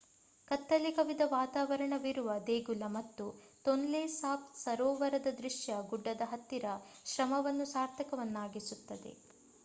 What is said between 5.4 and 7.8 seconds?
ದೃಶ್ಯ ಗುಡ್ಡ ಹತ್ತಿದ ಶ್ರಮವನ್ನು